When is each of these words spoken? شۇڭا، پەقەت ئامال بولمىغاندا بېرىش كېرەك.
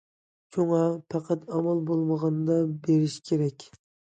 شۇڭا، 0.55 0.79
پەقەت 1.15 1.45
ئامال 1.57 1.83
بولمىغاندا 1.91 2.59
بېرىش 2.89 3.21
كېرەك. 3.29 3.71